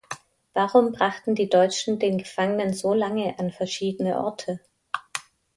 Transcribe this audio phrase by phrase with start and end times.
[0.55, 4.59] Warum brachten die Deutschen den Gefangenen so lange an verschiedene Orte?